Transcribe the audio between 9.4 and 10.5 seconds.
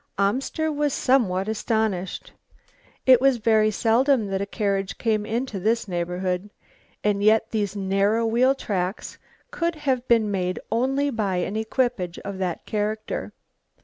could have been